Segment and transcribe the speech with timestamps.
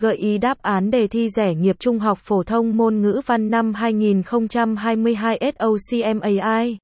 [0.00, 3.50] Gợi ý đáp án đề thi rẻ nghiệp trung học phổ thông môn ngữ văn
[3.50, 6.78] năm 2022 SOCMAI.